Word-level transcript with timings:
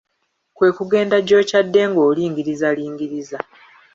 Kwe 0.55 0.69
kugenda 0.77 1.15
gy'okyadde 1.27 1.81
ng'olingirizalingiriza. 1.89 3.39